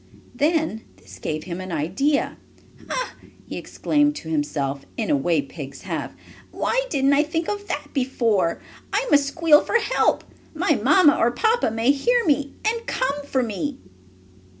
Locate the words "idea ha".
1.71-3.15